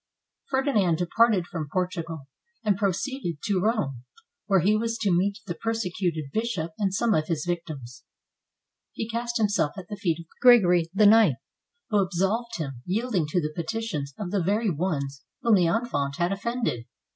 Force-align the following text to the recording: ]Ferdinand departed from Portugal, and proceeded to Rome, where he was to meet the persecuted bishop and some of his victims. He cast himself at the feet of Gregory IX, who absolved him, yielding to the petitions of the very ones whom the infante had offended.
]Ferdinand 0.49 0.97
departed 0.97 1.45
from 1.45 1.67
Portugal, 1.71 2.21
and 2.63 2.75
proceeded 2.75 3.37
to 3.43 3.59
Rome, 3.61 4.03
where 4.47 4.61
he 4.61 4.75
was 4.75 4.97
to 4.97 5.11
meet 5.15 5.37
the 5.45 5.53
persecuted 5.53 6.31
bishop 6.33 6.71
and 6.79 6.91
some 6.91 7.13
of 7.13 7.27
his 7.27 7.45
victims. 7.45 8.03
He 8.93 9.07
cast 9.07 9.37
himself 9.37 9.73
at 9.77 9.89
the 9.89 9.95
feet 9.95 10.19
of 10.19 10.25
Gregory 10.41 10.89
IX, 10.97 11.35
who 11.91 12.01
absolved 12.01 12.57
him, 12.57 12.81
yielding 12.85 13.27
to 13.27 13.39
the 13.39 13.53
petitions 13.55 14.15
of 14.17 14.31
the 14.31 14.41
very 14.41 14.71
ones 14.71 15.23
whom 15.43 15.53
the 15.53 15.67
infante 15.67 16.17
had 16.17 16.31
offended. 16.31 16.85